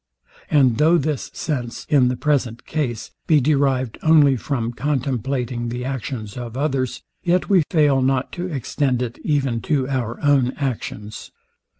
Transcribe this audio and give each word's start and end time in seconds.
And 0.49 0.79
though 0.79 0.97
this 0.97 1.29
sense, 1.31 1.85
in 1.87 2.07
the 2.07 2.15
present 2.17 2.65
case, 2.65 3.11
be 3.27 3.39
derived 3.39 3.99
only 4.01 4.35
from 4.35 4.73
contemplating 4.73 5.69
the 5.69 5.85
actions 5.85 6.37
of 6.37 6.57
others, 6.57 7.03
yet 7.21 7.49
we 7.49 7.61
fail 7.69 8.01
not 8.01 8.31
to 8.31 8.47
extend 8.47 9.03
it 9.03 9.19
even 9.23 9.61
to 9.61 9.87
our 9.87 10.19
own 10.23 10.53
actions. 10.57 11.29